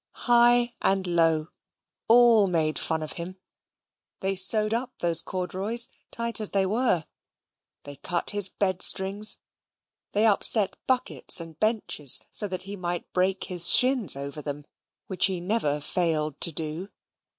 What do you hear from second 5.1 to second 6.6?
corduroys, tight as